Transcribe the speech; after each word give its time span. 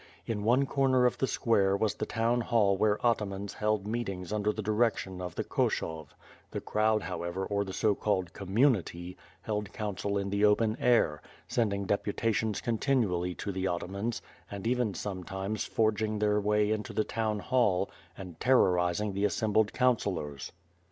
In 0.25 0.43
one 0.43 0.65
corner 0.65 1.05
of 1.05 1.19
the 1.19 1.27
square, 1.27 1.77
was 1.77 1.93
the 1.93 2.07
town 2.07 2.41
hall 2.41 2.75
where 2.75 2.97
atamans 3.05 3.53
held 3.53 3.85
meetings 3.85 4.33
under 4.33 4.51
the 4.51 4.63
direction 4.63 5.21
of 5.21 5.35
the 5.35 5.43
Koshov; 5.43 6.15
the 6.49 6.59
crowd 6.59 7.03
however 7.03 7.45
or 7.45 7.63
the 7.63 7.71
so 7.71 7.93
called 7.93 8.33
"Community" 8.33 9.15
held 9.43 9.71
council 9.73 10.17
in 10.17 10.31
the 10.31 10.43
open 10.43 10.75
air, 10.79 11.21
sending 11.47 11.85
deputa 11.85 12.33
tions 12.33 12.61
continually 12.61 13.35
to 13.35 13.51
the 13.51 13.65
atamans, 13.65 14.21
and 14.49 14.65
even 14.65 14.95
sometimes 14.95 15.65
for 15.65 15.91
cing 15.91 16.17
their 16.19 16.41
way 16.41 16.71
into 16.71 16.93
the 16.93 17.03
town 17.03 17.37
hall 17.37 17.87
and 18.17 18.39
terrorizing 18.39 19.13
the 19.13 19.25
assem 19.25 19.53
bled 19.53 19.71
councillors. 19.71 20.51